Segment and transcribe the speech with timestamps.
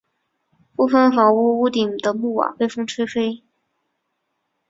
[0.75, 3.43] 部分房屋屋顶的木瓦被风吹飞。